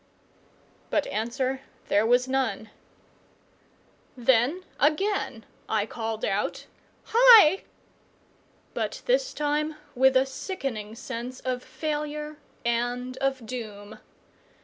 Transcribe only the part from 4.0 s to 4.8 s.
Then